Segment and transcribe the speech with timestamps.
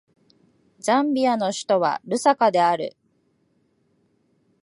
[0.79, 2.97] ザンビアの首都はルサカである